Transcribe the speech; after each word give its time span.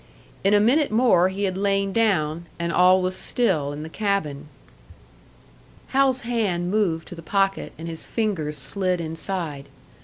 In 0.43 0.55
a 0.55 0.59
minute 0.59 0.89
more 0.89 1.29
he 1.29 1.43
had 1.43 1.55
lain 1.59 1.93
down, 1.93 2.47
and 2.57 2.73
all 2.73 3.03
was 3.03 3.15
still 3.15 3.71
in 3.71 3.83
the 3.83 3.87
cabin. 3.87 4.47
Hal's 5.89 6.21
hand 6.21 6.71
moved 6.71 7.07
to 7.09 7.13
the 7.15 7.21
pocket, 7.21 7.71
and 7.77 7.87
his 7.87 8.03
fingers 8.03 8.57
slid 8.57 8.99
inside. 8.99 9.67